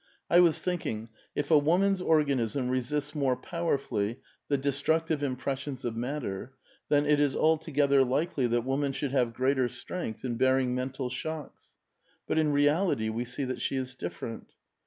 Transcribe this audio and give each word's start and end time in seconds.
I 0.31 0.39
was 0.39 0.59
think 0.59 0.87
ing, 0.87 1.09
if 1.35 1.51
a 1.51 1.59
woman's 1.59 2.01
organism 2.01 2.69
resists 2.69 3.13
more 3.13 3.35
powerfully 3.35 4.17
the 4.47 4.57
destructive 4.57 5.21
impressions 5.21 5.85
of 5.85 5.95
matter, 5.95 6.55
then 6.89 7.05
it 7.05 7.19
is 7.19 7.35
altogether 7.35 8.03
likely 8.03 8.47
that 8.47 8.65
woman 8.65 8.93
should 8.93 9.11
have 9.11 9.31
greater 9.35 9.69
strength 9.69 10.25
in 10.25 10.37
bearing 10.37 10.73
mental 10.73 11.11
shocks. 11.11 11.73
But 12.25 12.39
in 12.39 12.51
reality' 12.51 13.09
we 13.11 13.25
see 13.25 13.43
that 13.43 13.61
she 13.61 13.75
is 13.75 13.93
different." 13.93 14.53